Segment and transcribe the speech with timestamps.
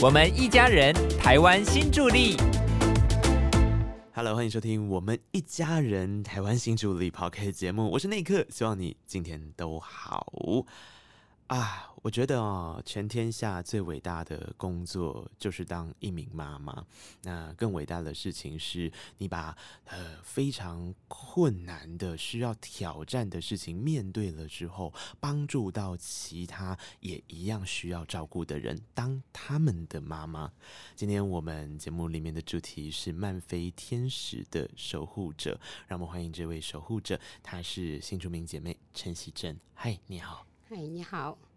[0.00, 2.36] 我们一家人，台湾新助力。
[4.14, 10.32] Hello，欢迎收听我们一家人台湾新助力 p o c k e t 节目，我是内克，希望你今天都好
[11.48, 11.87] 啊。
[12.02, 16.84] 我觉得哦，全天下最伟大的工作就是当一名妈妈。
[17.22, 30.50] 那更伟大的事情是，你把呃非常困难的、需要挑战的事情面对了之后，帮助到其他也一样需要照顾的人，当他们的妈妈。
[30.94, 39.58] 今天我们节目里面的主题是漫飞天使的守护者，让我们欢迎这位守护者，她是新竹名姐妹陈绮贞。
[39.74, 40.46] 嗨，你好。
[40.68, 41.47] 嗨，你好。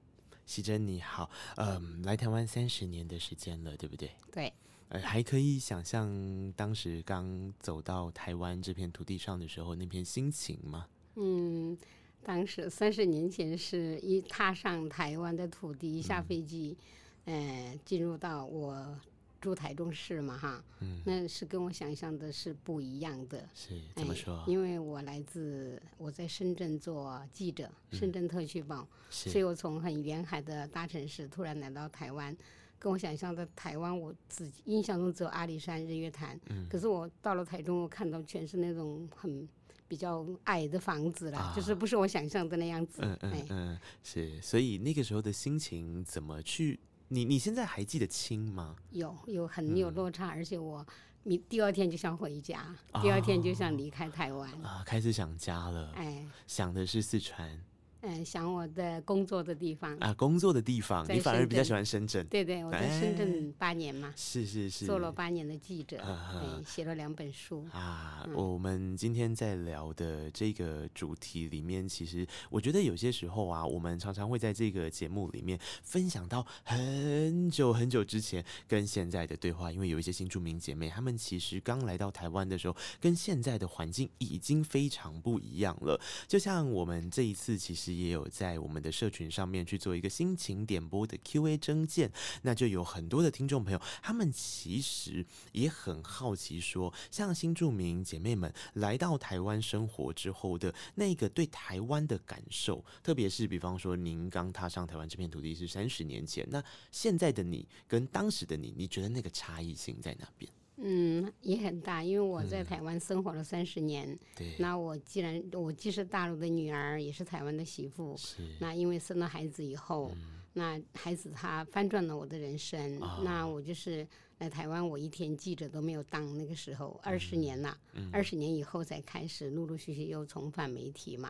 [0.51, 4.11] 喜珍你好，嗯，来台湾三十年的时间了，对不对？
[4.29, 4.51] 对，
[4.89, 10.87] 呃，还可以想象当时刚走到台湾这片土地上的时候那片心情吗？
[11.15, 11.77] 嗯，
[12.21, 16.75] 当时三十年前是一踏上台湾的土地，一下飞机，
[17.23, 18.99] 呃，进入到我
[19.41, 23.43] 住台中市嘛，哈，嗯，那是跟我想象的是不一样的。
[23.55, 24.37] 是怎么说？
[24.37, 32.35] 哎因为我来自我在深圳做记者，深圳特区报，所以我从很沿海的大城市突然来到台湾，
[32.77, 39.47] 跟我想象的台湾，我自己印象中只有阿里山、日月潭，嗯可是我到了台中，我看到全是那种很
[39.87, 43.01] 比较矮的房子啦，就是不是我想象的那样子。
[43.03, 46.79] 嗯嗯哎，嗯，是，所以那个时候的心情怎么去？
[47.13, 48.73] 你你现在还记得清吗？
[48.91, 50.85] 有有很有落差，而且我
[51.23, 54.49] 你第二天就想回家，哦第二天就想离开台湾。
[54.63, 57.59] 啊，开始想家了，哎，想的是四川
[58.01, 59.95] 嗯，想我的工作的地方。
[59.97, 62.25] 啊，工作的地方，你反而比较喜欢深圳。
[62.27, 67.65] 对对，我在深圳八年嘛，是是是，做了八年的记者，啊哎，写了两本书。
[67.71, 85.99] 啊，嗯我们今天在聊的这个主题里面，其实我觉得有些时候啊，我们常常会在这个节目里面分享到很久很久之前跟现在的对话，因为有一些新著名姐妹，她们其实刚来到台湾的时候，跟现在的环境已经非常不一样了。
[86.27, 110.51] 就像我们这一次其实也有在我们的社群上面去做一个心情点播的 Q&A 征件，那就有很多的听众朋友，他们其实也很好奇说，像新住民姐妹们来到台湾生活之后的那个对台湾的感受，特别是比方说您刚踏上台湾这片土地是三十年前，那现在的你跟当时的你，你觉得那个差异性在哪边？
[110.83, 114.17] 嗯，也很大，因为我在台湾生活了三十年。
[114.35, 120.11] 对，那我既然我既是大陆的女儿，也是台湾的媳妇，是那因为生了孩子以后，
[120.53, 122.99] 那孩子他翻转了我的人生。
[123.23, 124.07] 那我就是
[124.39, 126.35] 来台湾，我一天记者都没有当。
[126.35, 127.77] 那个时候二十年了，
[128.11, 131.29] 二十、年以后才开始陆陆续续又重返媒体嘛。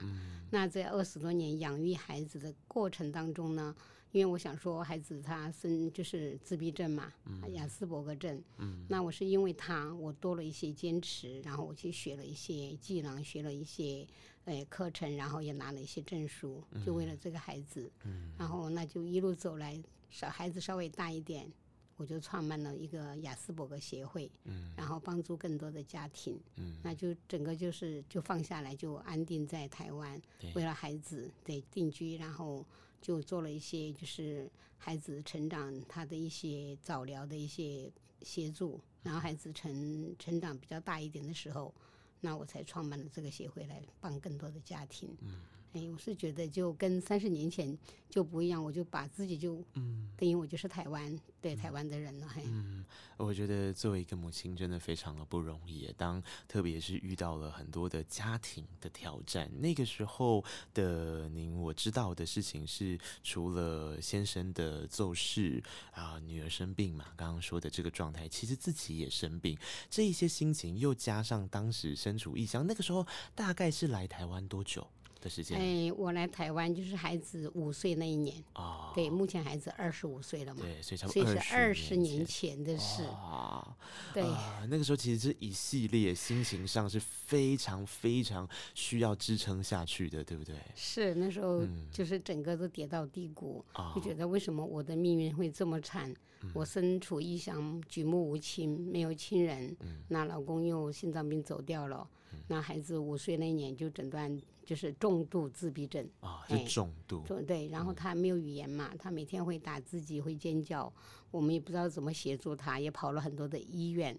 [0.49, 3.75] 那在二十多年养育孩子的过程当中呢，
[4.11, 7.11] 因为我想说孩子他生就是自闭症嘛，
[7.53, 8.41] 雅斯伯格症。
[8.89, 14.05] 那我是因为他，我多了一些坚持，然后我去学了一些技能，学了一些
[14.45, 17.89] 呃课程，然后也拿了一些证书，就为了这个孩子。
[18.37, 21.49] 然后那就一路走来，小孩子稍微大一点，
[21.95, 24.29] 我就创办了一个雅斯伯格协会，
[24.75, 26.37] 然后帮助更多的家庭。
[26.83, 30.21] 那就整个就是就放下来，就安定在台湾，
[30.53, 32.65] 为了孩子对定居，然后
[33.01, 37.91] 就做了一些就是孩子成长他的一些早疗的一些
[38.21, 41.73] 协助，然后孩子成成长比较大一点的时候，
[42.19, 45.09] 那我才创办了这个协会来帮更多的家庭。
[45.21, 45.41] 嗯，
[45.73, 47.77] 哎，我是觉得就跟三十年前
[48.09, 52.43] 就不一样，我就把自己就嗯，等于我就是台湾对台湾的人了，嘿。
[52.45, 52.83] 嗯，
[53.15, 55.89] 我觉得作为一个母亲，真的非常的不容易。
[55.97, 60.43] 当特别是遇到了很多的家庭的挑战，那个时候
[60.73, 69.57] 的您，我知道的事情是，除了先生的奏事啊，女儿生病嘛，刚刚说的这个状态，其实自己也生病，
[69.89, 74.85] 这一些心情又加上当时身处异乡，那个时候大概是来台湾多久
[75.21, 75.57] 的时间？
[75.57, 82.51] 哎，我来台湾就是孩子五岁那一年，哦，对，目前孩子二十五岁了嘛，对，所以差不所以多是二十十年前。
[82.61, 83.75] 的事，啊，
[84.13, 84.23] 对。
[84.23, 90.55] 啊，那个时候其实是一系列心情上是非常非常需要支撑下去的，对不对？
[90.75, 96.11] 是那时候嗯就是整个都跌到低谷，啊就觉得为什么我的命运会这么惨？
[96.43, 102.07] 嗯我身处异乡，举目无亲，没有亲人，嗯那老公又心脏病走掉了，
[102.47, 106.07] 那孩子五岁那年就诊断就是重度自闭症。
[106.19, 110.91] 啊，哎是重度，对对，然后他没有语言嘛，他每天会打自己，会尖叫，
[111.29, 114.17] 我们也不知道怎么协助他，也跑了很多的医院，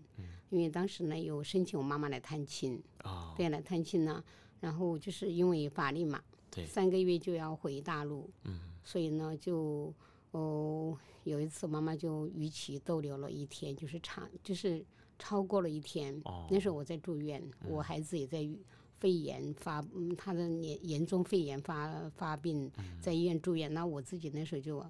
[0.50, 4.22] 因为当时呢有申请我妈妈来探亲，啊，对，来探亲呢，
[4.60, 9.94] 然后就是因为法律嘛，对三个月就要回大陆，嗯所以呢就
[10.32, 14.84] 哦，有一次妈妈就逾期逗留了一天，就是长，就是
[15.18, 16.20] 超过了一天。
[16.24, 18.46] 哦那时候我在住院，我孩子也在
[19.02, 23.74] 肺炎发，嗯，他的严严重肺炎发发病，嗯在医院住院。
[23.74, 24.86] 那我自己那时候就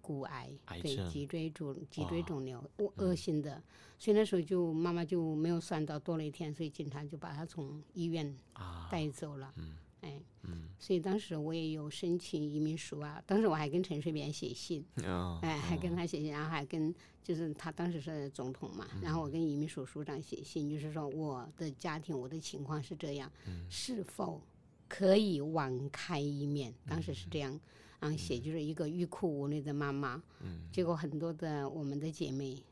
[0.00, 0.50] 骨癌，
[0.82, 3.62] 对，脊椎肿脊椎肿瘤，恶恶性的，
[3.96, 9.54] 所以那时候就妈妈就没有算到多了一天，所以警察就把他从医院啊，带走了。
[9.56, 16.92] 嗯哎，嗯所以当时我也有申请移民书啊，当时我还跟陈水扁写信，嗯哎，还跟他写信，然后还跟
[17.24, 23.32] 就是他当时是总统嘛，然后我跟移民署署长写信，就是说我的家庭我的情况是这样，
[23.68, 24.40] 是否
[24.86, 26.72] 可以网开一面？
[26.86, 27.58] 当时是这样，
[27.98, 30.22] 然后写就是一个欲哭无泪的妈妈，
[30.70, 32.62] 结果很多的我们的姐妹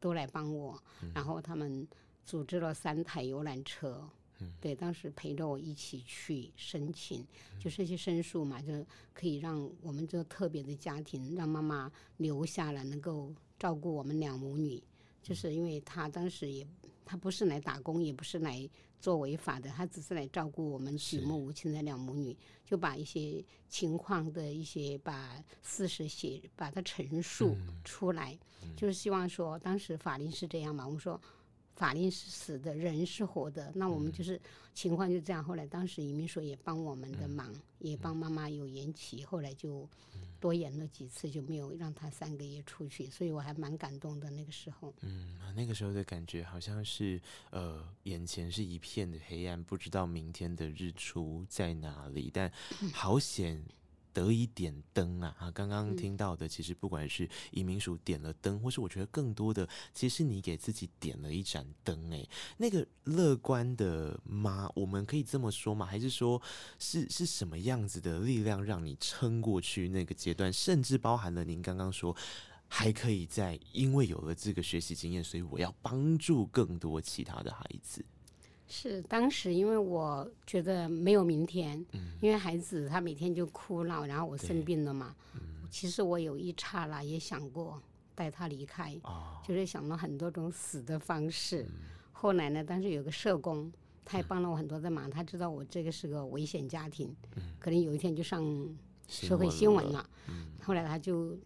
[0.00, 0.82] 都来帮我，
[1.14, 1.86] 然后他们
[2.26, 4.06] 组织了三台游览车。
[4.60, 7.24] 对，当时陪着我一起去申请，
[7.58, 14.82] 就是去申诉嘛，就可以让我们这特别的家庭，让妈妈留下来，能够照顾我们两母女。
[15.22, 16.66] 就是因为他当时也，
[17.04, 18.68] 他不是来打工，也不是来
[19.00, 28.38] 做违法的，他只是来照顾我们举目无亲的两母女，就把一些情况的一些把事实写，把它陈述出来，
[28.76, 31.18] 就是希望说，当时法律是这样嘛，我们说。
[31.74, 33.72] 法令是死的，人是活的。
[33.74, 34.40] 那我们就是
[34.74, 35.42] 情况就这样。
[35.42, 39.88] 后来当时移民署也帮我们的忙，也帮妈妈有延期，后来就
[40.38, 43.10] 多延了几次，就没有让她三个月出去。
[43.10, 44.94] 所以我还蛮感动的那个时候。
[45.00, 52.50] 嗯，那个时候的感觉好像是呃，眼前是一片的黑暗，不知道明天的日出在哪里，但
[52.92, 53.64] 好险。
[54.14, 55.36] 得以点灯啊！
[55.38, 62.10] 啊，刚刚听到的，其实不管是移民署点了灯，或是我觉得更多的，其实你给自己点了一盏灯。
[62.10, 62.26] 诶，
[62.56, 65.84] 那个乐观的妈，我们可以这么说吗？
[65.84, 66.40] 还是说
[66.78, 70.50] 是是什么样子的力量让你撑过去那个阶段？
[70.50, 72.16] 甚至包含了您刚刚说。
[72.66, 78.04] 还可以在，因为有了这个学习经验，所以我要帮助更多其他的孩子。
[78.76, 81.78] 是当时因为我觉得没有明天，
[82.20, 85.14] 因为孩子他每天就哭闹，然后我生病了嘛。
[85.70, 87.80] 其实我有一刹那也想过
[88.16, 89.00] 带他离开，
[89.46, 91.64] 就是想了很多种死的方式。
[92.10, 93.72] 后来呢，当时有个社工，
[94.04, 97.14] 他也帮了我很多的忙，他知道我这个是个危险家庭，
[97.60, 98.44] 可能有一天就上
[99.06, 100.04] 社会新闻了。
[100.60, 101.38] 后来他就。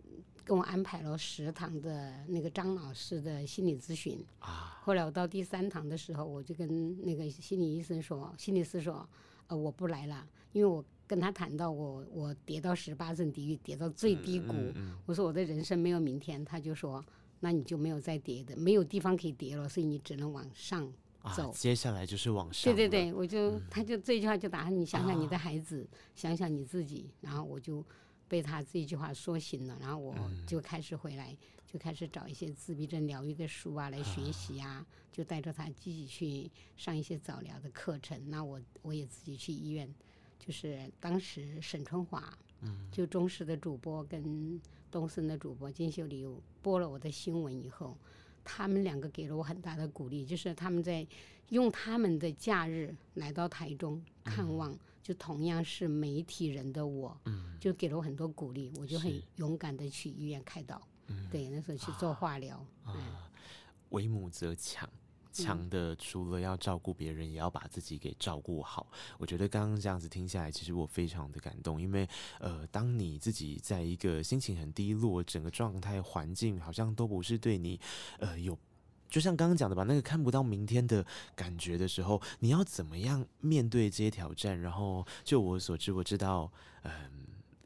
[0.48, 4.18] 跟我安排了十堂的那个张老师的心理咨询。
[4.38, 4.80] 啊。
[4.82, 9.06] 后来我到第三堂的时候，我就跟那个心理医生说，心理师说，
[9.48, 14.54] 呃，我不来了，因为我跟他谈到我我跌到十八层地狱，跌到最低谷，
[15.04, 17.04] 我说我的人生没有明天，他就说，
[17.40, 20.90] 那你就没有再跌的，没有地方可以跌了，所以你只能往上
[21.36, 21.50] 走。
[21.50, 22.74] 啊、接下来就是往上。
[22.74, 27.84] 对对对，我就、他就这句话就打，你想想你的孩子，想想你自己，然后我就。
[28.28, 30.14] 被他这一句话说醒了，然后我
[30.46, 31.36] 就开始回来，
[31.66, 38.20] 就开始找一些自闭症疗愈的书啊来学习啊，就带着他自己去上一些早疗的课程。
[38.28, 39.92] 那我我也自己去医院，
[40.38, 42.36] 就是当时沈春华，
[42.92, 44.60] 就中视的主播跟
[44.90, 46.26] 东森的主播金秀丽
[46.60, 47.96] 播了我的新闻以后，
[48.44, 51.06] 他们两个给了我很大的鼓励，就是他们在
[51.48, 54.78] 用他们的假日来到台中看望。
[55.02, 57.18] 就同样是媒体人的我，
[57.60, 60.80] 就给了我很多鼓励，我就很勇敢的去医院开刀。
[61.30, 62.64] 对，那时候去做化疗。
[62.84, 63.30] 啊，
[63.90, 64.88] 为母则强，
[65.32, 68.86] 强的除了要照顾别人，也要把自己给照顾好。
[69.16, 72.06] 我觉得刚刚这样子听下来，其实我非常的感动，因为
[72.40, 77.80] 呃，当你自己在一个心情很低落，整个状态环境好像都不是对你
[78.18, 78.58] 呃有。
[79.08, 84.60] 就像刚刚讲的吧，那个看不到明天的感觉的时候，你要怎么样面对这些挑战？
[84.60, 86.92] 然后，就我所知，我知道，嗯，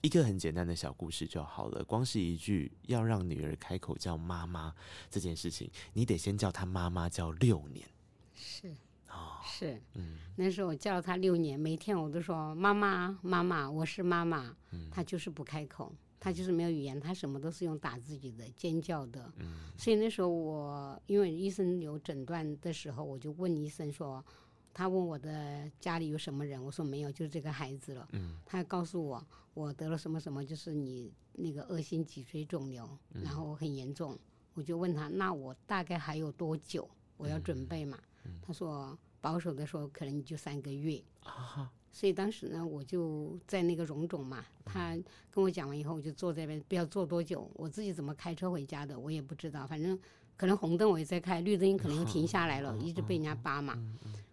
[0.02, 1.82] 一个很简单的小故事就好了。
[1.84, 4.72] 光是一句要让女儿开口叫妈妈
[5.11, 7.87] 这件事情，你得先叫她妈妈叫六年。
[8.34, 8.75] 是
[9.11, 14.56] 哦，是，嗯，那时候我叫了她六年，每天我都说妈妈妈妈，我是妈妈，
[14.90, 15.92] 她就是不开口。
[16.24, 19.28] 他就是没有语言，他什么都是用打自己的、尖叫的。
[19.38, 24.24] 嗯，所以那时候我因为医生有诊断的时候，我就问医生说，
[24.72, 28.08] 他问我的家里有什么人，我说没有，就是这个孩子了。
[28.12, 34.16] 嗯，他告诉我我得了什么什么，就是你那个恶性脊椎肿瘤，然后很严重。
[34.54, 37.98] 我就问他，那我大概还有多久我要准备嘛？
[38.40, 41.02] 他说保守的说可能就三个月。
[41.24, 41.68] 啊。
[41.92, 44.99] 所以当时呢，我就在那个荣总嘛，他
[45.30, 47.49] 跟我讲完以后，我就坐在那边，不要坐多久。
[47.54, 49.66] 我自己怎么开车回家的，我也不知道。
[49.66, 49.99] 反正
[50.37, 53.78] 可能红灯我也在开，绿灯可能又停下来了，一直被人家扒嘛。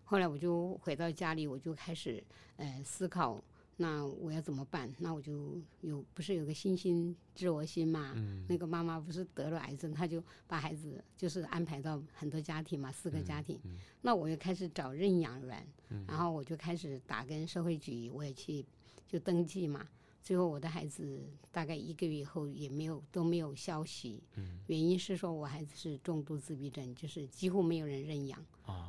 [0.05, 2.23] 后来我就回到家里，我就开始
[2.55, 3.43] 呃思考
[3.81, 4.93] 那我要怎么办？
[4.99, 8.13] 那我就有不是有个星星知我心嘛？
[8.49, 13.57] 那个妈妈不是得了癌症，她就把孩子就是安排到很多家庭嘛，四个家庭。
[14.01, 15.65] 那我又开始找认养人，
[16.05, 18.65] 然后我就开始打跟社会局，我也去
[19.07, 19.87] 就登记嘛。
[20.21, 24.21] 最后我的孩子大概一个月以后也没有都没有消息，
[24.67, 28.43] 原因是说我孩子是重度自闭症，就是几乎没有人认养。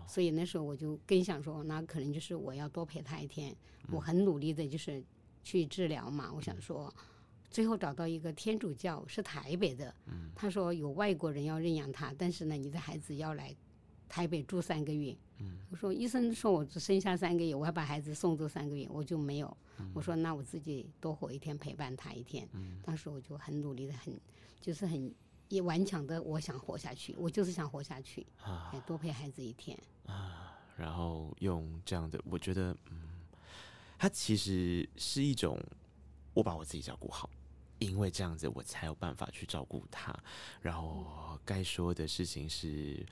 [0.07, 3.57] 所以那时候我就更想说，那可能就是我要多陪他一天。
[3.91, 5.03] 我很努力的，就是
[5.43, 6.31] 去治疗嘛。
[6.35, 6.93] 我想说，
[7.51, 9.95] 最后找到一个天主教是台北的，
[10.35, 13.57] 他说有外国人要认养他，但是呢，你的孩子要来
[14.09, 15.17] 台北住三个月。
[15.71, 19.57] 我说医生说我只剩下三个月，我要把孩子送走三个月，我就没有。
[19.95, 22.49] 我说那我自己多活一天，陪伴他一天。
[22.83, 24.19] 当时我就很努力的，很
[24.61, 25.15] 就是很。
[25.51, 33.21] 也顽强的，我想活下去，我就是想活下去，啊，多陪孩子一天啊，然后用这样的，我觉得，嗯，
[33.99, 35.61] 它其实是一种，
[36.35, 37.29] 我把我自己照顾好，
[37.81, 40.17] 因为这样子我才有办法去照顾他，
[40.61, 43.05] 然后该说的事情是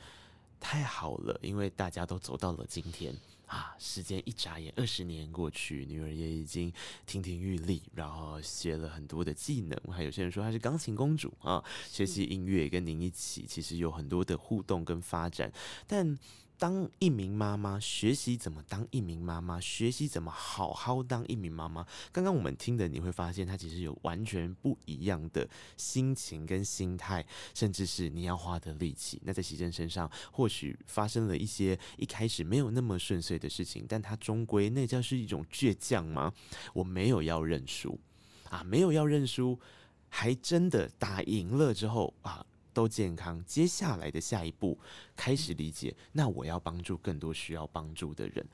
[0.60, 3.12] 太好了，因为大家都走到了今天。
[3.48, 6.72] 啊，时间一眨眼，二十年过去，女儿也已经
[7.04, 9.76] 亭亭玉立，然后学了很多的技能。
[9.92, 15.52] 还有些人说她是钢琴公主啊，学习音乐跟您一起，其实有很多的互动跟发展，
[15.88, 16.16] 但。
[16.58, 21.86] 当一名妈妈，学习怎么当一名妈妈，学习怎么好好当一名妈妈。
[22.10, 27.24] 刚刚我们听的，你会发现，她其实有完全不一样的心情跟心态，
[27.54, 29.22] 甚至是你要花的力气。
[29.24, 36.32] 那在喜珍身上，或许发生了一些一开始没有那么顺遂的事情，但她终归那叫是一种倔强吗？
[36.74, 37.96] 我没有要认输
[38.50, 39.56] 啊，没有要认输，
[40.08, 42.44] 还真的打赢了之后啊。
[42.72, 44.78] 都健康，接下来的下一步
[45.16, 48.46] 开始理解，那我要帮助更多需要帮助的人。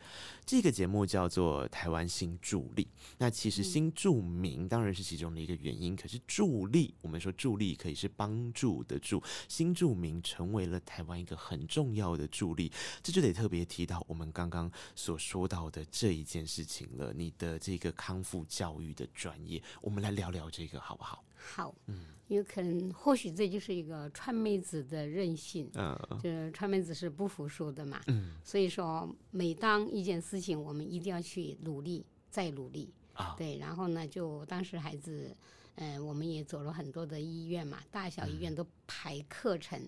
[0.44, 2.86] 这个节目叫做台湾新助力，
[3.18, 12.70] 那其实新助名当然是其中的一个原因，可是助力，我们说助力可以是帮助的助，新助名成为了台湾一个很重要的助力，
[13.02, 17.12] 这就得特别提到我们刚刚所说到的这一件事情了。
[17.14, 21.23] 你的这个康复教育的专业，我们来聊聊这个好不好？
[21.44, 22.06] 好，嗯。
[22.26, 32.90] 因为可能或许这就是一个川妹子的任性，嗯，就是川妹子是不服输的嘛，嗯，所以说每当一件事情，我们一定要去努力，再努力。
[33.12, 35.36] 啊，对，然后呢，就当时孩子，
[35.74, 39.78] 嗯，我们也走了很多的医院嘛，大小医院都排课程。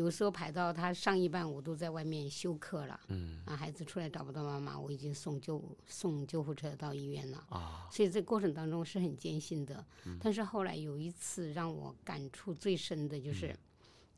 [0.00, 2.98] 有时候排到他上一半，我都在外面休克了。
[3.08, 7.44] 嗯，啊，孩子出来找不到妈妈，我已经送救送救护车到医院了。
[7.50, 9.84] 啊，所以这过程当中是很艰辛的。
[10.06, 13.54] 嗯，但是后来有一次让我感触最深的就是，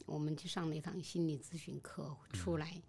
[0.07, 2.81] 我们去上了一堂心理咨询课出来，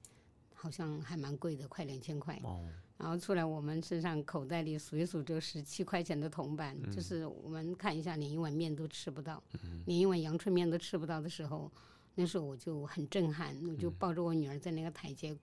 [0.53, 2.39] 好像还蛮贵的，快两千块。
[2.43, 2.63] 哦，
[2.99, 9.41] 然后出来我们身上口袋里数一数就十七块钱的铜板，就是我们看一下连一碗面都吃不到，
[9.87, 11.71] 连一碗阳春面都吃不到的时候。
[12.15, 15.35] 那时候我就很震撼，我就抱着我女儿在那个台阶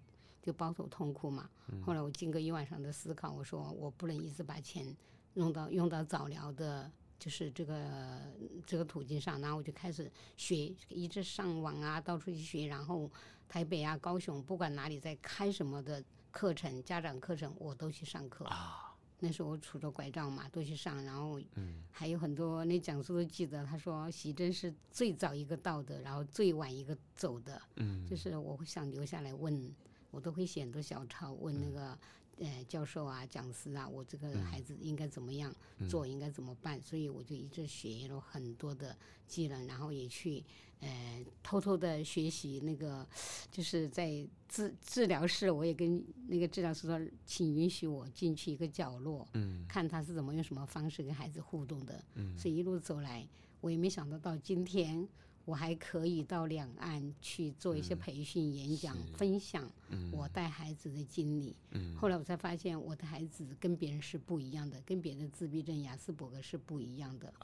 [0.42, 1.50] 就抱头痛哭嘛。
[1.84, 4.96] 后来我经过一晚上的思考，我说我不能一直把钱
[5.34, 8.20] 用到用到早疗的，就是这个
[8.66, 9.40] 这个途径上。
[9.40, 12.66] 然后我就开始学，一直上网啊，到处去学。
[12.66, 13.10] 然后
[13.48, 18.44] 台北啊、高雄，不管哪里在开什么的课程，家长课程，我都去上课。
[19.20, 21.40] 那时候我拄着拐杖嘛，都去上，然后
[21.90, 23.64] 还有很多那讲述都记得。
[23.64, 27.60] 他说喜珍是最早一个到的，然后最晚一个走的。
[27.76, 29.74] 嗯，就是我会想留下来问，
[30.10, 31.96] 我都会写很多小抄问那个。
[32.40, 35.54] 呃，教授啊，讲师啊，我这个孩子应该怎么样
[35.90, 36.80] 做，应该怎么办？
[36.80, 40.42] 所以我就一直学了很多的技能，然后也去
[40.80, 43.06] 呃偷偷的学习那个，
[43.52, 52.02] 就是在治治疗室，我也跟那个治疗师说，请允许我进去一个角落，嗯，看他是怎么用什么方式跟孩子互动的。
[52.14, 53.28] 嗯，所以一路走来，
[53.60, 55.06] 我也没想到到今天。
[55.50, 59.68] 我还可以到两岸去做一些培训、演讲、分享
[60.12, 61.56] 我带孩子的经历。
[61.98, 67.34] 后来我才发现，我的孩子跟别人是不一样的，跟别的自闭症、雅斯伯格是不一样的。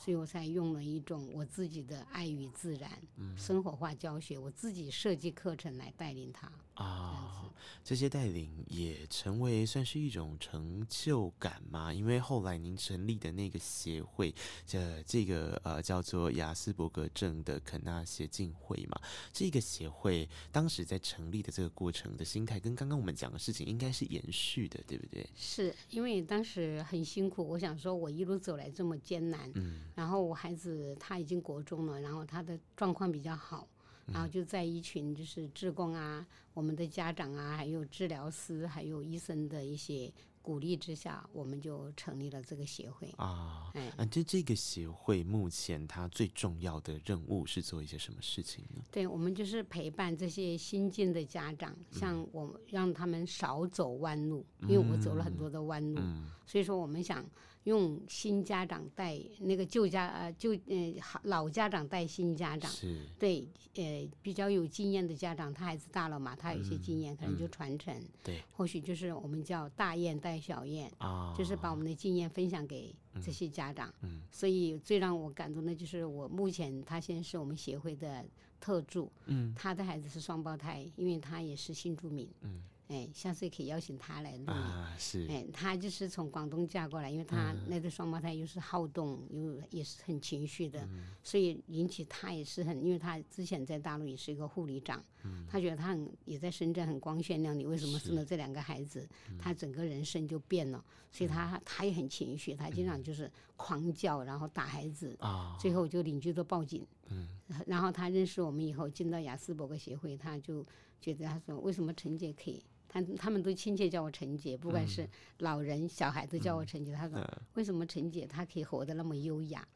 [0.00, 2.90] 所以我才用了一种我自己的爱与自然、
[3.36, 6.50] 生活化教学，我自己设计课程来带领他。
[6.74, 7.44] 啊，
[7.84, 11.92] 这些带领也成为算是一种成就感嘛？
[11.92, 14.34] 因为后来您成立的那个协会，
[14.66, 19.00] 这这个呃叫做雅斯伯格症的肯纳协进会嘛，
[19.32, 25.24] 这个协会当时在成立的这个过程的心态，跟刚刚我们讲的事情应该是延续的，对不对？
[25.36, 33.68] 是因为当时很辛苦，我想说我一路走来这么艰难，嗯，然后我孩子他已经国中了，然后他的状况比较好。
[34.12, 43.70] 然后就在一群就是职工啊，我们的家长啊，还有治疗师，还有医生的一些鼓励之下，我们就成立了这个协会啊。
[43.74, 48.82] 哎，啊，这这个协会目前它最重要的任务是做一些什么事情呢？
[48.90, 56.00] 对，我们就是陪伴这些新进的家长，像我让他们少走弯路，因为我走了很多的弯路，
[56.46, 57.24] 所以说我们想。
[57.64, 60.94] 用新家长带那个旧家呃旧呃
[61.24, 62.70] 老家长带新家长，
[63.18, 67.94] 对呃比较有经验的家长，他孩子大了嘛，他有一些经验，可能就传承。
[68.22, 70.90] 对，或许就是我们叫大雁带小雁，
[71.36, 73.92] 就是把我们的经验分享给这些家长。
[74.02, 78.24] 嗯，所以最让我感动的就是我目前他现在是我们协会的
[78.60, 82.28] 特助，嗯，他的孩子是双胞胎，因为他也是新住民。
[82.42, 82.62] 嗯。
[82.88, 84.46] 哎，下次可以邀请他来录。
[84.46, 85.26] 啊，是。
[85.28, 90.86] 哎，他就是从广东嫁过来，因为他那对双胞胎又是好动，又也是很情绪的，
[91.22, 95.02] 所以引起他也是很，因为他之前在大陆也是一个护理长，
[95.48, 105.16] 他觉得他很也在深圳很光鲜亮丽，为什么生了这两个孩子，他整个人生就变了，所以他他也很情绪，他经常就是狂叫，然后打孩子，
[105.58, 106.86] 最后就邻居都报警。
[107.08, 107.28] 嗯。
[107.66, 110.64] 然后他认识我们以后，进到雅斯伯格协会，他就
[111.12, 112.62] 觉得他说，为什么陈姐可以？
[112.88, 115.04] 他他们都亲切叫我陈姐，不管是
[115.38, 116.92] 老人小孩都叫我陈姐。
[116.92, 117.18] 他说
[117.54, 119.66] ：“为什么陈姐她可以活得那么优雅？”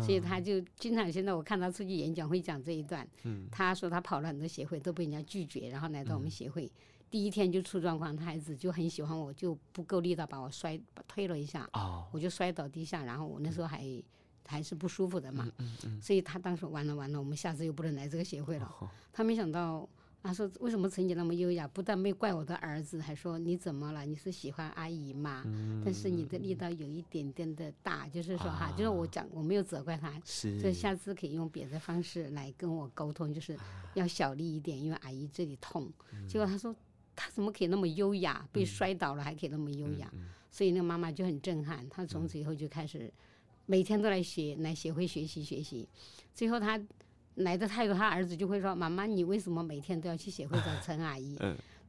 [0.00, 3.04] 所以他就经常现在我看他出去演讲会讲这一段。
[3.50, 6.70] 他说他跑了很多协会都被人家拒绝，然后来到我们协会，
[7.10, 11.68] 第一天就出状况，他孩子就很喜欢我，就不够力道把我摔推了一下，
[12.12, 13.84] 我就摔倒地下，然后我那时候还
[14.46, 15.50] 还是不舒服的嘛，
[16.00, 18.72] 所以他当时完了完了，我们下次又不能来这个协会了。
[19.12, 19.88] 他没想到。
[20.20, 21.66] 他说：“为什么陈姐那么优雅？
[21.68, 24.04] 不但没怪我的儿子，还说你怎么了？
[24.04, 25.42] 你是喜欢阿姨吗？
[25.84, 33.56] 但是你的力道有一点点的大，就是说哈，就是我讲我没有责怪他，所以下次可以用别的方式来跟我沟通，就是
[33.94, 35.90] 要小力一点，因为阿姨这里痛。
[36.28, 36.74] 结果他说
[37.14, 38.46] 他怎么可以那么优雅？
[38.52, 40.12] 被摔倒了还可以那么优雅？
[40.50, 41.88] 所以那个妈妈就很震撼。
[41.88, 43.10] 她从此以后就开始
[43.66, 45.88] 每天都来学，来学会学习学习。
[46.34, 46.78] 最后他。”
[47.38, 51.36] 来的太多，他儿子就会说：“妈妈，你为什么每天都要去协会找陈阿姨？”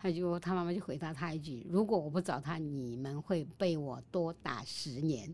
[0.01, 5.29] 他就他妈妈就回答他一句：“如果我不找他，你们会被我多打十年。”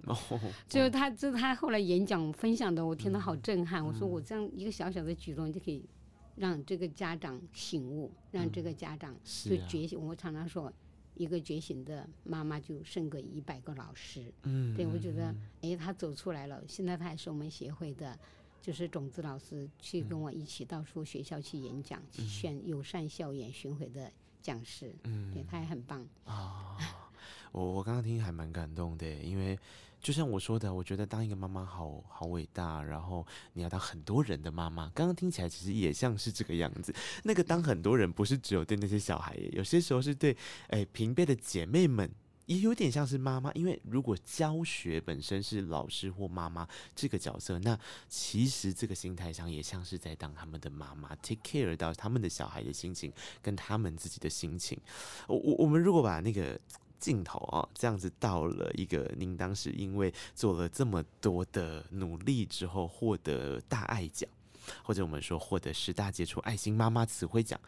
[0.67, 3.85] 就他这他后来演讲分享的，我听得好震撼。
[3.85, 5.85] 我说我这样一个小小的举动就可以
[6.35, 10.01] 让这个家长醒悟，让这个家长就觉醒。
[10.01, 10.73] 我常常说，
[11.13, 14.33] 一个觉醒的妈妈就胜过一百个老师。
[14.43, 18.17] 嗯，对我觉得，哎，他走出来了，现在他还是我们协会的。
[18.65, 26.75] 就是种子老师去跟我一起到处学校去演讲，去选友善校园巡回的讲师，嗯，对，他也很棒啊。
[27.51, 29.55] 我我刚刚听还蛮感动的，因为
[30.01, 33.23] 就像我说的，我觉得当一个妈妈好好伟大，然后
[33.53, 36.91] 你要当很多人的妈妈，刚刚听起来其实也像是这个样子。
[37.23, 40.35] 那个当很多人不是只有对那些小孩，有些时候是对
[40.69, 42.09] 哎平辈的姐妹们。
[42.45, 47.77] 也有点像是妈妈，因为如果教学本身是老师或妈妈这个角色，那
[48.07, 54.79] 其实这个心态上也像是在当他们的妈妈，take care 到他们的小孩的心情跟他们自己的心情。
[55.27, 56.59] 我我我们如果把那个
[56.99, 64.29] 镜头啊这样子到了一个您当时因为做了这么多的努力之后获得大爱奖，
[64.83, 67.59] 或者我们说获得十大杰出爱心妈妈词汇奖。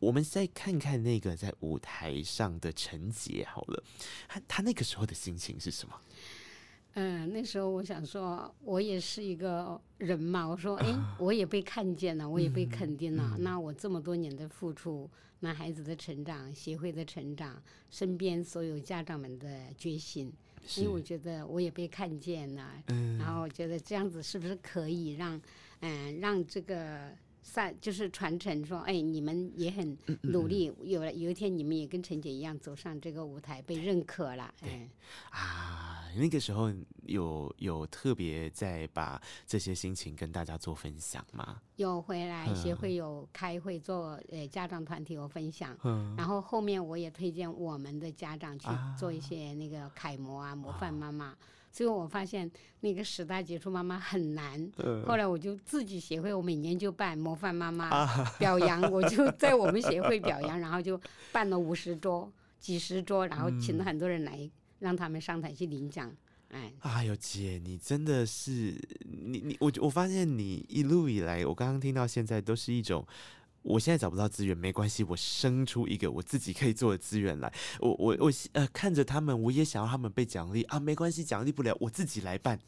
[0.00, 3.82] 我们再看看那个在舞台上的陈杰好了，
[4.28, 5.94] 他他那个时候的心情是什么？
[6.94, 10.46] 嗯，那时候我想说，我也是一个人嘛。
[10.46, 13.36] 我说， 哎，我也被看见了，我也被肯定了。
[13.38, 15.08] 那我这么多年的付出，
[15.40, 20.32] 那孩子的成长，协会的成长，身边所有家长们的决心，
[20.76, 22.82] 因为我觉得我也被看见了。
[22.88, 25.40] 嗯，然后我觉得这样子是不是可以让，
[25.80, 27.12] 嗯，让这个。
[27.48, 34.52] 散就是传承，说哎，你们也很努力，有了有一天你们也跟陈姐一样走上这个舞台，被认可了。
[34.60, 34.88] 哎，
[35.30, 36.70] 啊，那个时候
[37.06, 41.62] 有有特别在把这些心情跟大家做分享吗？
[41.76, 45.74] 有回来协会有开会做呃家长团体有分享，
[46.16, 51.34] 然后后面我也推荐我们的家长去做一些那个楷模啊，模范妈妈。
[51.70, 52.50] 所以我发现
[52.80, 54.70] 那个十大杰出妈妈很难。
[55.06, 58.06] 后来我就自己协会，我每年就办模范妈妈
[58.38, 61.00] 表扬，我就 在我们协会表扬，然后就
[61.32, 66.10] 办了五十桌、几十桌，然后请了很多人来，让他们上台去领奖。
[66.50, 73.06] 哎，哎呦姐，你真的是你你我我发现你一路以来，我刚刚听到现在都是一种。
[73.68, 77.52] 我现在找不到资源没关系，我生出一个我自己可以做的资源来。
[77.80, 82.58] 我我我呃看着他们，我也想要他们被奖励啊，没关系，奖励不了，我自己来办。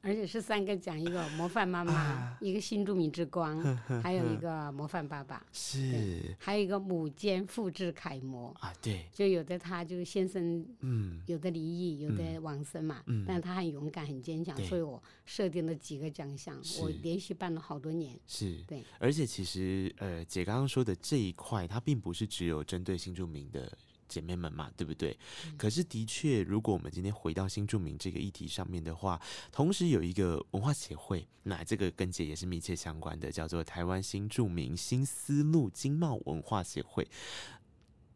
[0.00, 3.62] 而且是三个奖，一个模范妈妈，一个新著名之光，
[4.02, 8.48] 还有一个模范爸爸，是，还有一个母兼复制楷模。
[8.58, 18.56] 啊，对，就有的他就先生，嗯，有的离异，有的往生嘛，嗯，但他很勇敢，很坚强，所以我设定了几个奖项，我连续办了好多年，是。
[18.66, 23.72] 对，而且其实呃，姐刚刚说的这一块，它并不是只有针对新著名的。
[24.12, 25.16] 姐妹们嘛，对不对？
[25.56, 29.18] 可是的确，如果我们今天回到新著名这个议题上面的话，
[29.50, 37.08] 同时有一个文化协会，那这个跟姐也是密切相关的，叫做台湾新著名新思路经贸文化协会。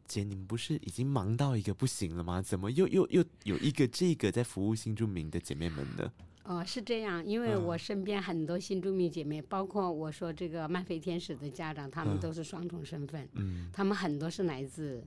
[0.05, 2.41] 姐，你们不是已经忙到一个不行了吗？
[2.41, 6.11] 怎么又又又有一个这个在服务新著名的姐妹们呢？
[6.43, 15.03] 哦，是这样，因为我身边很多新著名姐妹，包括我说这个漫飞天使的家长，他们都是双重身份，嗯，他们很多是来自。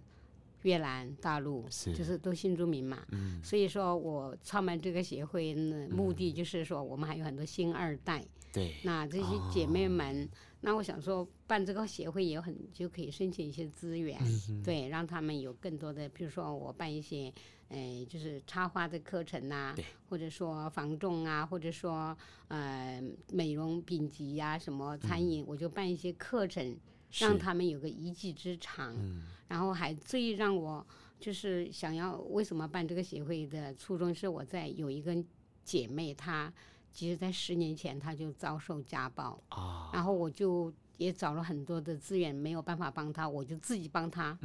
[0.63, 2.99] 越南、大陆，就是都新住民嘛，
[3.43, 8.25] 所以说我创办这个协会呢，目的就是说我们还有很多新二代。
[8.53, 8.75] 对。
[8.83, 10.29] 那这些姐妹们，
[10.61, 14.19] 那我想说办这个协会也很就可以申请一些资源，
[14.65, 17.33] 对，让他们有更多的，比如说我办一些，
[17.69, 19.75] 呃，就是插花的课程呐，
[20.09, 22.17] 或者说防重啊，或者说
[22.49, 26.77] 呃美容丙级呀，什么餐饮，我就办一些课程。
[27.13, 28.95] 让他们有个一技之长，
[29.49, 30.87] 然后还最让我
[31.19, 35.17] 就是想要为什么办这个协会的初衷是我在有一个
[35.65, 36.53] 姐妹，她
[36.91, 39.43] 其实在十年前她就遭受家暴，
[39.93, 44.39] 然后我就也找了很多的资源，没有办法帮她，我就自己帮她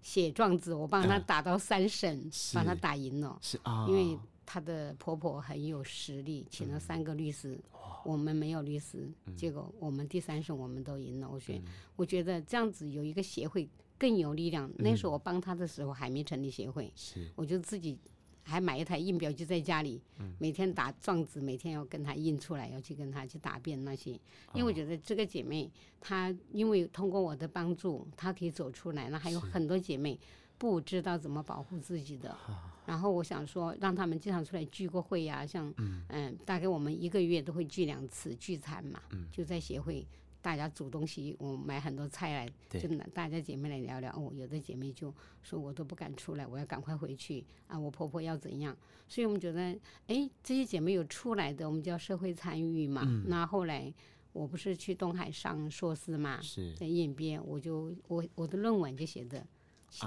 [0.00, 4.18] 写状子，我帮她打到三审，帮她打赢了，是啊，因为
[4.50, 7.60] 她的婆婆很有实力，请了三个律师。
[8.02, 9.06] 我们没有律师，
[9.36, 11.28] 结果我们第三审我们都赢了。
[11.28, 11.62] 我觉得，
[11.96, 14.72] 我觉得这样子有一个协会更有力量。
[14.78, 16.90] 那时候我帮她的时候还没成立协会，
[17.34, 17.98] 我就自己
[18.42, 20.00] 还买一台印表机在家里，
[20.38, 24.12] 每天打状子，每天要跟她印出来，要去跟她去答辩那些。
[24.54, 29.10] 因为我觉得这个姐妹她因为通过我的帮助，她可以走出来。
[29.10, 30.18] 那还有很多姐妹
[30.58, 32.36] 不知道怎么保护自己的。
[32.84, 35.72] 然后我想说，让他们经常出来聚个会呀，像
[36.08, 40.06] 嗯，大概我们一个月都会聚两次聚餐嘛，就在协会，
[40.40, 44.10] 大家煮东西，我买很多菜来，就大家姐妹来聊聊。
[44.12, 48.74] 哦，有的姐妹就说我都不敢出来，我要赶快回去啊，我婆婆要怎样？
[49.06, 49.60] 所以我们觉得，
[50.06, 53.02] 哎，这些姐妹有出来的，我们叫社会参与嘛。
[53.26, 53.92] 那后来
[54.32, 56.40] 我不是去东海上硕士嘛，
[56.74, 59.46] 在演编，我就我我的论文就写的。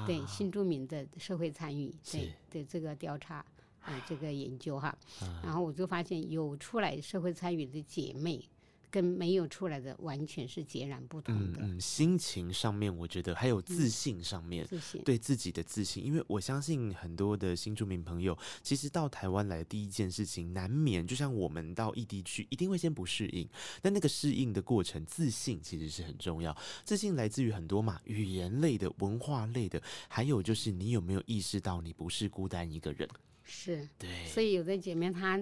[0.06, 3.46] 对新住民的社会参与，对对这个调查，
[3.82, 4.96] 呃，这个研究哈，
[5.44, 8.44] 然后我就发现有出来社会参与的姐妹。
[8.91, 11.62] 跟没有出来的完全是截然不同的。
[11.62, 14.67] 嗯，心情上面，我觉得还有自信上面，
[15.06, 16.06] 对自己的自信。
[16.06, 23.47] 因为我相信很多的新住民朋友，其实到台湾来的第一件事情，难免就像我们到异地去，一定会先不适应。
[23.82, 26.56] 但那个适应的过程，自信其实是很重要。
[26.84, 33.08] 自信来自于很多嘛，语言类的、文化类的，还有就是你有没有意识到你不是孤单一个人？
[33.43, 34.27] 是，对。
[34.27, 35.41] 所以有的姐妹她。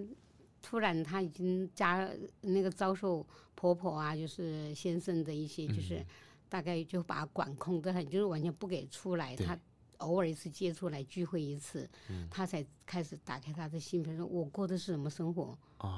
[0.61, 2.09] 突然，她已经家
[2.41, 6.05] 那个遭受婆婆啊，就是先生的一些，就是
[6.47, 9.35] 大概就把管控得很，就是完全不给出来。
[9.35, 9.57] 她
[9.97, 11.89] 偶尔一次接出来聚会一次，
[12.29, 15.57] 她才开始打开她的心扉，说我过的是什么生活？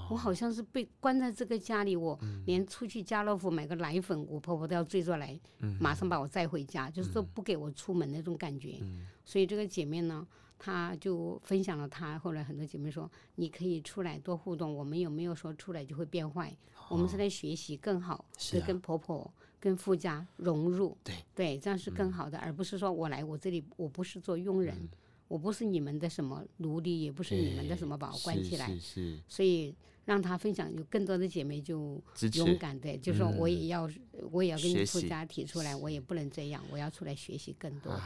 [0.10, 5.40] 我好像是被关在这个家里，我连出去家乐福买个奶粉，我婆婆都要追着来，
[5.80, 8.80] 马上把我载回家，就是说不给我出门那种感觉。
[9.26, 10.28] 所以这个姐妹呢。
[10.64, 14.72] 她就分享了，他后来很多姐妹说，你可以出来多互动。
[14.72, 16.56] 我们有没有说出来就会变坏？
[16.88, 20.96] 我们是来学习更好，是跟婆婆、跟夫家融入。
[21.04, 24.88] 对对，这样是更好的，而不是说我来我这里，我不是做佣人，
[25.28, 28.68] 我不是你们的什么奴隶，也不是你们的什么把我关起来。
[28.68, 29.20] 是是。
[29.28, 32.00] 所以让他分享，有更多的姐妹就
[32.36, 33.90] 勇敢的，就说我也要，
[34.30, 38.02] 我也要跟你夫家提出来，我也不能这样，我要出来学习更多的。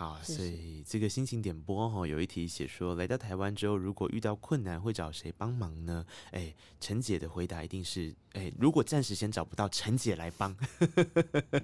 [0.00, 6.06] 好，所以这个心情点播哈，有一题写说，来到台湾之后，如果遇到困难，会找谁帮忙呢？
[6.30, 10.56] 哎，陈姐的回答一定是，哎，如果暂时先找不到，陈姐来帮。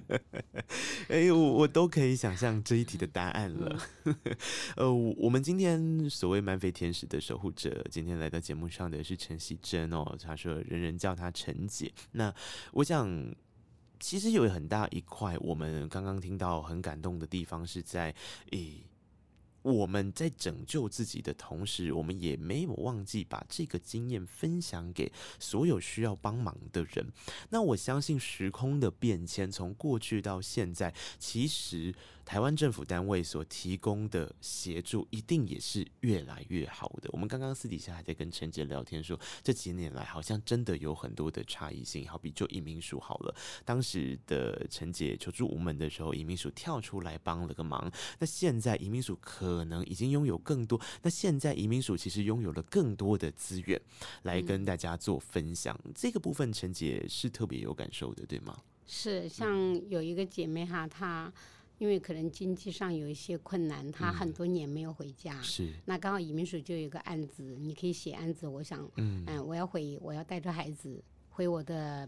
[1.09, 3.79] 哎，我我都可以想象这一题的答案了。
[4.77, 11.91] 呃，我们今天所谓漫飞天使的守护者，今天来到节目上的是陈喜珍哦，他说人人叫她陈姐。
[12.11, 12.31] 那
[12.73, 13.33] 我想。
[13.99, 18.13] 其实有很大一块，我们刚刚听到很感动的地方是在，
[18.51, 18.83] 诶，
[19.61, 27.11] 我们在拯救自己的同时，我们也没有忘记把这个经验分享给所有需要帮忙的人。
[27.49, 31.93] 那我相信时空的变迁，从过去到现在，其实。
[32.27, 37.09] 台湾政府单位所提供的协助一定也是越来越好的。
[37.13, 42.05] 我们刚刚私底下还在跟陈杰聊天，说这几年来好像真的有很多的差异性。
[42.05, 47.89] 好比就移民署好了，当时的陈杰求助无门的时候，移民署跳出来帮了个忙。
[48.19, 53.81] 那现在移民署可能已经拥有更多，那现在移民署其实拥有了更多的资源
[54.23, 55.79] 来跟大家做分享。
[55.95, 58.61] 这个部分陈杰是特别有感受的，对吗？
[58.85, 59.55] 是，像
[59.89, 61.31] 有一个姐妹哈，她。
[61.77, 65.39] 因为可能经济上有一些困难，他很多年没有回家。
[65.41, 65.71] 是。
[65.85, 68.47] 那刚好移民署就有一个案子，你可以写案子。
[68.47, 72.07] 我想，嗯，我要回，我要带着孩子回我的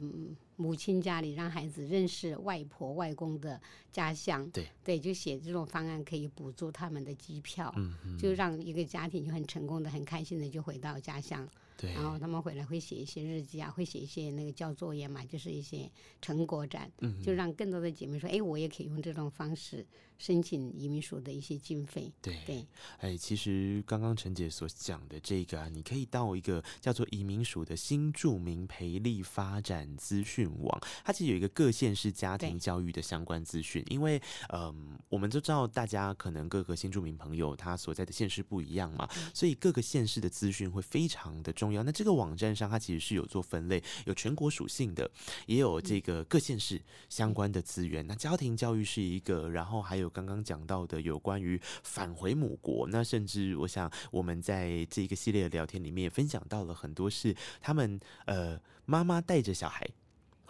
[0.55, 4.49] 母亲家里，让孩子认识外婆外公的家乡。
[4.49, 4.67] 对。
[4.83, 7.73] 对，就写这种方案可以补助他们的机票，
[8.17, 11.47] 就让一个家庭就很成功的、很开心的就回到家乡。
[11.87, 15.89] 然后他们回来会写一些日记啊，会写一些那个交作业嘛，就是一些
[16.21, 16.91] 成果展，
[17.23, 19.85] 就让更多的姐妹说，哎，我也可以用这种方式。
[20.19, 22.11] 申请移民署的一些经费。
[22.21, 22.67] 对对，
[22.99, 33.81] 哎，其实刚刚陈姐所讲的这个啊，你可以到一个叫做移民署的新住民培力发展资讯网，它其实有一个各县市家庭教育的相关资讯。
[33.89, 41.81] 因为，嗯，我们都知道大家可能各个新住民朋友他所在的县市不一样嘛，所以各个县市的资讯会非常的重要。
[41.81, 45.09] 那这个网站上它其实是有做分类，有全国属性的，
[45.45, 48.05] 也有这个各县市相关的资源。
[48.05, 50.08] 那家庭教育是一个，然后还有。
[50.09, 59.87] 刚刚讲到的有关于返回母国，那甚至我想我们在这一个系列的聊天里面也分享到了很多是他们呃妈妈带着小孩。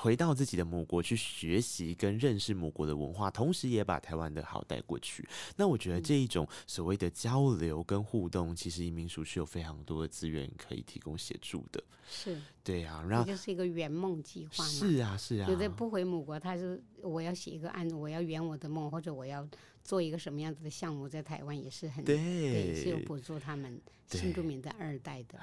[0.02, 5.28] 回到自己的母国去学习跟认识母国的文化，同时也把台湾的好带过去。
[5.58, 11.84] 那我觉得这一种所谓的交流跟互动，其实移民署是有非常多的资源可以提供协助的。
[12.10, 14.70] 是，对啊，然后就是一个圆梦计划嘛。
[14.70, 15.50] 是啊，是啊。
[15.50, 19.46] 有的不回母国，他是我要写一个案子，我要圆我的梦，或者我要。
[19.90, 25.40] 做一个什么样子的项目，在台湾也是很对，是有补助他们新住民的二代的。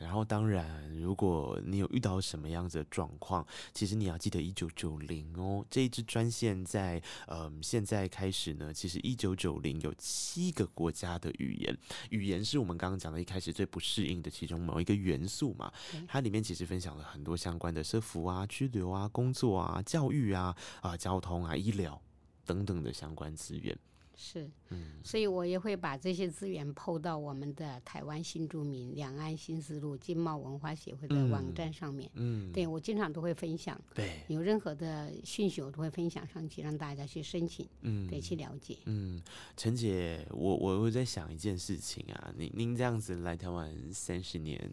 [0.00, 11.78] 然后，当然，如果你有遇到什么样子的状况，其实你要记得一九九零哦，这一支专线在嗯现在开始呢，其实一九九零有七个国家的语言，
[12.10, 15.72] 语言是我们刚刚讲的一开始最不适应的其中某一个元素嘛。
[16.08, 22.02] 它里面其实分享了很多相关的社服啊、居留啊、工作啊、教育啊、啊交通啊、医疗。
[22.44, 23.76] 等等的相关资源。
[24.16, 39.20] 是，嗯，所以我也会把这些资源抛到我们的台湾新住民两岸新思路经贸文化协会的网站上面，嗯，对我经常都会分享，对，有任何的讯息我都会分享上去，让大家去申请，嗯，对，去了解，嗯，
[39.56, 44.70] 陈姐，我我会在想一件事情啊，您您这样子来台湾三十年，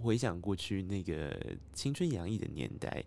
[0.00, 1.36] 回想过去那个
[1.72, 3.04] 青春洋溢的年代。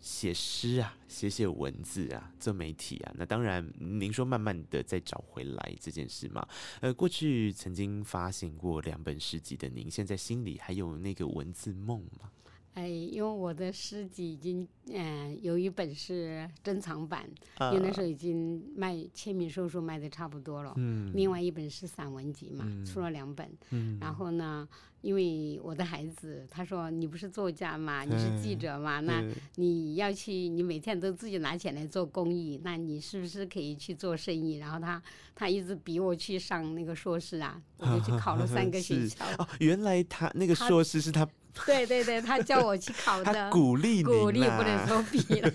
[0.00, 6.46] 写诗啊，写写文字啊，做媒体啊，那当然，您说慢慢的再找回来这件事嘛，
[6.80, 12.30] 呃，过去曾经发行过两本诗集的您，现在心里还有那个文字梦吗？
[12.78, 17.28] 哎，因为我的诗集已经，嗯，有一本是珍藏版，
[17.72, 20.72] 因为那时候已经卖签名售书卖的差不多了。
[20.76, 21.10] 嗯。
[21.12, 23.50] 另外一本是散文集嘛，出了两本。
[23.70, 23.98] 嗯。
[24.00, 24.68] 然后呢，
[25.00, 29.24] 因为我的孩子他说：“你不是作家嘛，你是记者嘛，那
[29.56, 35.02] 你要去，你每天都自己拿钱来做公益，那你是不是可以去做生意？”然后他
[35.34, 39.24] 他一直逼我去上那个硕士啊，我就去考了三个学 校。
[39.38, 41.28] 哦，原来他那个硕士是他。
[41.66, 45.50] 对对对，他叫我去考的，鼓励鼓励不能说 比啦，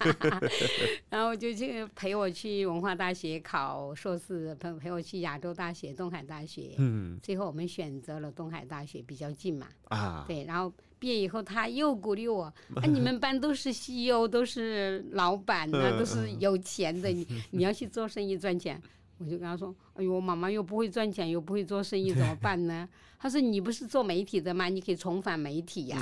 [1.10, 12.44] 然后就去陪我去文化大学考硕士，陪陪我去亚洲大学、东海大学，嗯，最后我们选择了东海大学，比较近嘛，啊，对，然后毕业以后他又鼓励我，
[12.76, 18.82] 啊，你们班都是 CEO，都是老板呢，都是有钱的，你你要去做生意赚钱。
[19.24, 24.68] 我就跟他说：“哎呦，妈妈又不会赚钱，又不会做生意，怎么办呢？” 他说：“你不是做媒体的吗？
[24.68, 25.98] 你可以重返媒体呀。”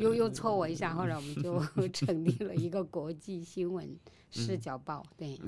[0.00, 1.60] 又又戳我一下，后来我们就
[1.92, 3.94] 成立了一个国际新闻
[4.30, 5.38] 视角报，对，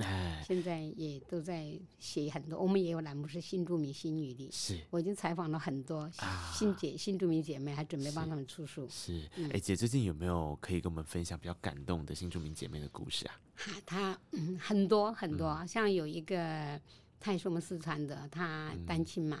[0.45, 2.59] 现在也都在写很多。
[2.59, 6.09] 我们也有栏目是新著名新女的，是，我已经采访了很多
[6.53, 8.87] 新姐、新著名姐妹，还准备帮他们出书。
[8.89, 13.33] 是，哎，姐最近有没有可以跟我们分享比较感动的新著名姐妹的故事啊？
[13.85, 16.79] 她嗯很多很多，像有一个，
[17.19, 19.39] 她也是我们四川的，他单亲嘛，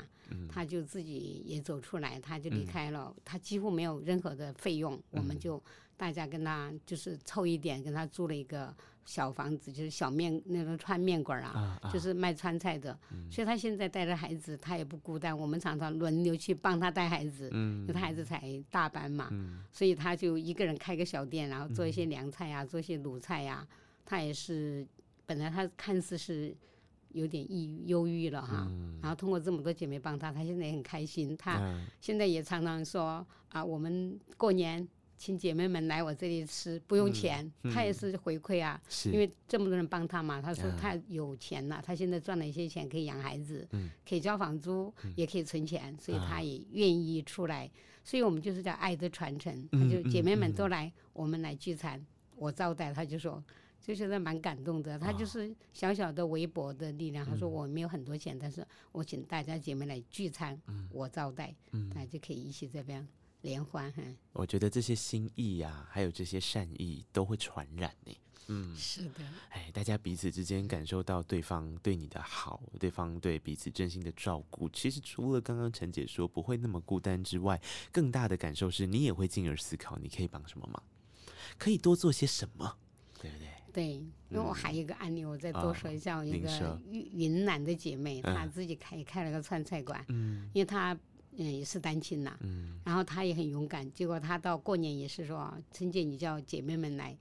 [0.49, 5.61] 他就自己也走出来，他就离开了，他几乎没有任何的费用，我们就
[5.95, 12.97] 大家跟他就是凑一点，跟他租了一个小房子，就是小面那种川面馆啊，就是卖川菜的。
[13.31, 15.37] 所以他现在带着孩子，他也不孤单。
[15.37, 19.31] 我们常常轮流去帮他带孩子，因为他孩子才大班嘛，
[19.71, 23.65] 所以他就一个人开个小店，然后做一些凉菜呀，做一些卤菜呀。
[24.03, 24.85] 他也是
[25.27, 26.53] 本来他看似是。
[27.09, 31.35] 有点抑郁、忧郁了哈，然后通过这么多姐妹帮他，他现在也很开心。
[31.37, 31.59] 他
[31.99, 37.51] 现在也常常说啊，我们过年请姐妹们来我这里吃，不用钱。
[37.73, 40.41] 他也是回馈啊，因为这么多人帮他嘛。
[40.41, 43.67] 他说他有钱了，他现在赚了一些钱，可以养孩子，
[44.07, 47.69] 可以交房租，也可以存钱，所以他也愿意出来。
[48.03, 53.43] 所以我们就是叫爱的传承，他就姐妹们都来，我们来聚餐，我招待，他就说。
[53.87, 57.25] 就觉得蛮感动的，他就是小小的微薄的力量。
[57.25, 61.55] 他说我没有很多钱，但是我请大家姐妹来聚餐，我招待，
[61.93, 63.07] 大家就可以一起这边
[63.43, 63.89] 联欢。
[63.93, 68.13] 哈，我觉得这些心意呀，还有这些善意都会传染呢。
[68.49, 69.23] 嗯，是的。
[69.51, 74.67] 哎，大家彼此之间感受到对方对你的好，对方对彼此真心的照顾。
[74.69, 80.83] 其实除了刚刚陈姐说不会那么孤单之外，更大的感受是你也会进而思考，你可以帮什么忙，
[81.57, 82.77] 可以多做些什么，
[83.21, 83.47] 对不对？
[83.77, 83.89] 对，
[84.29, 86.17] 因为我还有一个案例，我再多说一下。
[86.17, 86.49] 我一个
[86.89, 90.03] 云云南的姐妹，她自己开开了个川菜馆，
[90.51, 90.97] 因为她
[91.33, 92.35] 嗯也是单亲呐，
[92.83, 93.87] 然后她也很勇敢。
[93.93, 97.15] 结果她到过年也是说，春节你叫姐妹们来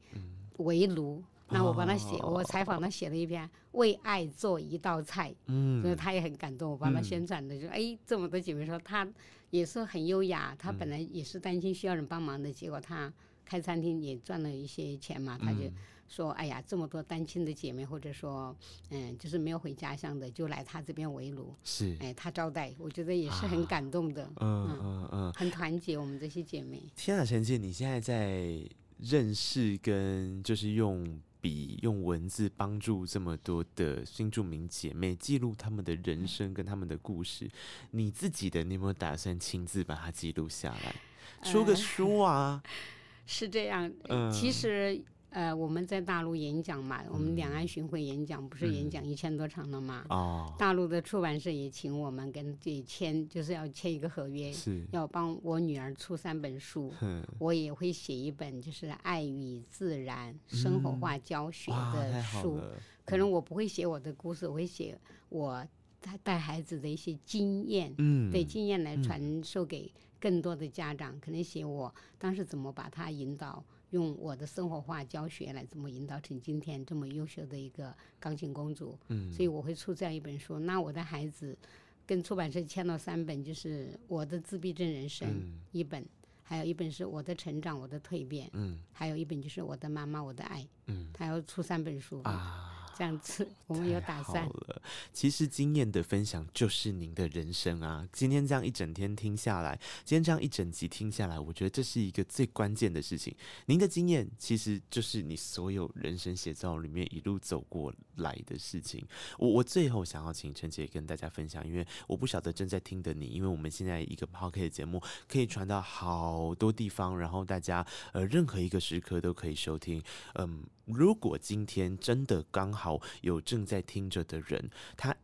[0.57, 5.35] 围炉，那我帮她写，我采访她写了一篇为爱做一道菜，
[5.83, 6.71] 所以她也很感动。
[6.71, 9.07] 我帮她宣传的，就哎这么多姐妹说她
[9.51, 13.13] 也是很优雅，她本来也是单亲需要人帮忙的，结果她
[13.45, 15.71] 开餐厅也赚了一些钱嘛，她就。
[16.09, 18.57] 说哎呀，这么多单亲的姐妹，或者说，
[18.91, 26.83] 嗯，就是没有回家乡的，就来他这边围炉，是，哎，他招待，我觉得也是很感动的，嗯嗯嗯，很团结我们这些姐妹。
[26.95, 28.61] 天啊，陈姐，你现在在
[28.99, 37.51] 认识跟就是用笔用文字帮助这么多的新著名姐妹记录他们的人生跟他们的故事，
[37.91, 40.95] 你自己的你有没有打算亲自把它记录下来，
[41.43, 42.63] 出个书啊？
[43.27, 43.93] 是这样，
[44.33, 45.03] 其实。
[45.31, 50.05] 呃，我们在大陆演讲嘛，我们两岸巡回演讲不是演讲一千多场了吗？
[50.09, 50.55] 哦。
[50.59, 54.51] 大陆的出版社也请我们跟这签，就是要签一个合约，
[54.93, 56.91] 要帮我女儿出三本书。
[57.39, 62.59] 我也会写一本，就是爱与自然生活化教学的书。
[63.05, 65.67] 可能我不会写我的故事，我会写我
[66.01, 71.21] 带带孩子的一些经验，嗯对经验来传授给更多的家长。
[71.21, 73.63] 可能写我当时怎么把他引导。
[73.91, 78.99] 用我的生活化教学来这么引导成今天这么优秀的一个钢琴公主？
[79.09, 80.59] 嗯，所以我会出这样一本书。
[80.59, 81.57] 那我的孩子
[82.05, 85.29] 跟出版社签了三本，就是我的自闭症人生
[85.73, 86.05] 一本，
[86.43, 92.73] 还有一本是我的成长、我的蜕变，嗯，还有一本就是我的妈妈、我的爱，嗯，他要出三本书啊。
[92.97, 94.47] 这样子，我们有打算。
[94.47, 94.83] 了，
[95.13, 98.09] 其实经验的分享就是您的人生啊。
[98.13, 103.35] 今天这样一整天听下来，今天这样一整集听下来，我觉得这是一个最关键的事情。
[103.67, 109.07] 您的经验其实就是你所有人生写照里面一路走过来的事情。
[109.39, 120.03] 我我最后想要请陈姐跟大家分享，因为我不晓得正在听的你，因为我们现在一个 p o c a s t 节目可以传到好多地方，然后大家呃任何一个时刻都可以收听。
[120.35, 123.01] 嗯，如果今天真的刚好。
[123.23, 125.17] 有正在听着的人，他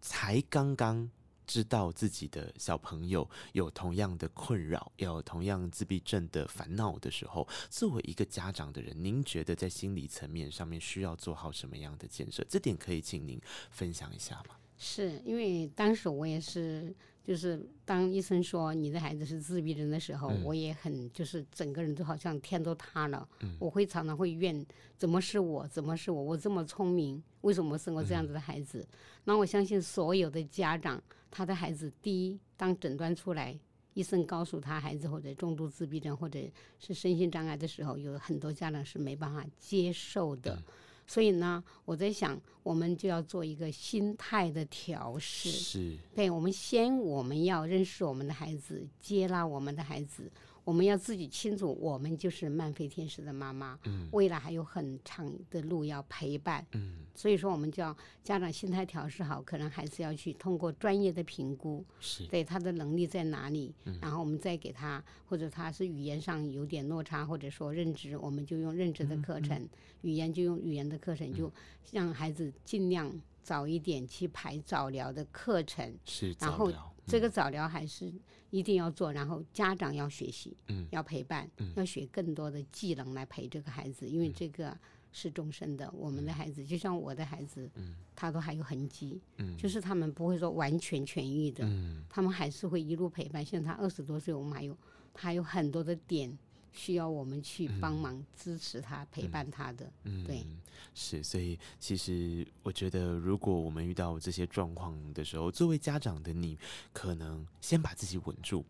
[0.00, 1.10] 才刚刚
[1.46, 12.44] 知道自己的小朋友有同样的困扰，有同样自闭症的烦恼的时候，作为一个家长的人，您觉得在心理层面上面需要做好什么样的建设？
[12.48, 14.56] 这点可以请您分享一下吗？
[14.76, 16.94] 是因为当时我也是。
[17.22, 23.28] 就是当医生说你的孩子是自闭症的时候，我也很就是整个人都好像天都塌了。
[23.58, 24.64] 我会常常会怨，
[24.96, 25.66] 怎么是我？
[25.68, 26.22] 怎么是我？
[26.22, 28.86] 我这么聪明，为什么生过这样子的孩子？
[29.24, 33.56] 那我相信所有的家长，他的孩子第一当诊断出来，
[33.94, 36.40] 医生告诉他孩子或者重度自闭症或者
[36.78, 40.60] 是身心障碍的时候，有很多家长是没办法接受的。
[41.10, 45.50] 所以呢，我在想，我们就要做一个心态的调试。
[45.50, 50.30] 是，对，我们先我们要认识我们的孩子，接纳我们的孩子。
[50.64, 53.78] 我们要自己清楚，我们就是漫飞天使的妈妈，
[54.12, 56.64] 未来还有很长的路要陪伴。
[56.72, 61.84] 嗯，所以说我们就要家长心态调试好，可能还是要去通过专业的评估，
[62.28, 69.58] 对他的能力在哪里，然后我们再给他，或者他是语言上有点落差，或者说认知，我们就用认知的课程；
[70.02, 71.50] 语言就用语言的课程，就
[71.90, 73.10] 让孩子尽量
[73.42, 75.92] 早一点去排早疗的课程。
[76.04, 76.70] 是，然后
[77.06, 78.12] 这个早疗还是。
[78.50, 84.76] 一定要做，然后家长要学习，嗯要陪伴，要学更多的技能来陪这个孩子，因为这个
[85.12, 85.88] 是终身的。
[85.96, 87.70] 我们的孩子就像我的孩子，
[88.14, 93.44] 他都还有痕迹，嗯就是他们不会说完全痊愈的，嗯他们还是会一路陪伴。
[93.44, 94.76] 现在他二十多岁，我们还有
[95.14, 96.36] 他还有很多的点
[96.72, 99.90] 需要我们去帮忙支持他、陪伴他的。
[100.04, 100.46] 嗯，对，
[100.94, 106.58] 是，所以其实我觉得，如果我们遇到这些状况的时候，作为家长的你，
[106.92, 108.64] 可能先把自己稳住，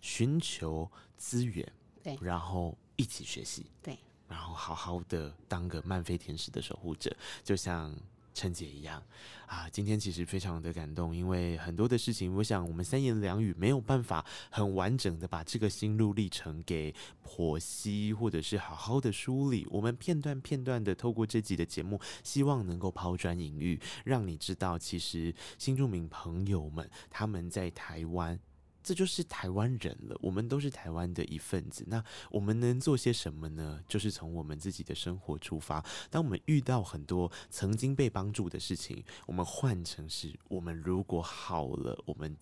[0.00, 1.70] 寻求资源，
[2.02, 2.18] 对。
[2.20, 3.98] 然后一起学习，对，
[4.28, 7.94] 然后好好的当个漫飞天使的守护者，就像
[8.34, 9.02] 陈姐一样
[9.46, 9.68] 啊。
[9.70, 16.94] 今天其实非常的感动，因为很多的事情，我想我们三言两语没有办法很完整的把这个心路历程给
[17.26, 19.66] 剖析，或者是好好的梳理。
[19.70, 28.38] 我们片段片段的透过这集的节目，希望能够抛砖引玉，让你知道，其实新住民朋友们他们在台湾。
[28.82, 31.84] 这就是台湾人了，我们都是台湾的一份子。
[31.86, 33.80] 那我们能做些什么呢？
[33.86, 35.84] 就是从我们自己的生活出发。
[36.10, 42.36] 当我们遇到很多曾经被帮助的事情，我们换成是我们如果好了，我们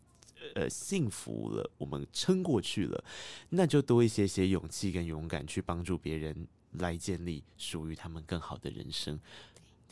[0.54, 3.04] 呃幸福了，我们撑过去了，
[3.50, 9.20] 那就多一些些勇气跟勇敢去帮助别人，来建立属于他们更好的人生。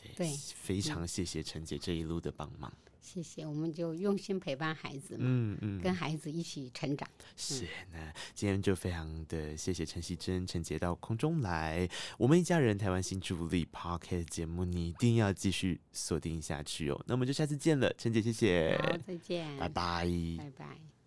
[0.01, 2.73] 对，对非常谢谢陈姐这一路的帮忙。
[3.01, 7.09] 谢谢，我们就用心陪伴孩子嘛，嗯嗯，跟孩子一起成长。
[7.35, 17.03] 是，那今天就非常的谢谢陈曦珍陈杰到空中来，我们一家人台湾新助力 Pocket 节目，你一定要继续锁定下去哦。
[17.07, 20.05] 那我们就下次见了，陈姐，谢谢，好，再见，拜拜。
[20.37, 20.98] 拜拜。